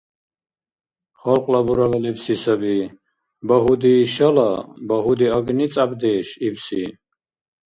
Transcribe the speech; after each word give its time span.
Халкьла 1.19 1.59
бурала 1.65 1.99
лебси 2.05 2.35
саби 2.43 2.75
«Багьуди— 3.47 3.93
шала, 4.13 4.51
багьуди 4.87 5.27
агни— 5.37 5.65
цӀябдеш» 5.73 6.27
ибси. 6.47 6.83